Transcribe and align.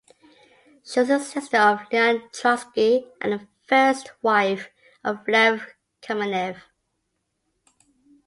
She 0.83 0.99
was 0.99 1.09
the 1.09 1.19
sister 1.19 1.57
of 1.57 1.81
Leon 1.93 2.27
Trotsky 2.33 3.05
and 3.21 3.33
the 3.33 3.47
first 3.67 4.11
wife 4.23 4.71
of 5.03 5.19
Lev 5.27 5.75
Kamenev. 6.01 6.57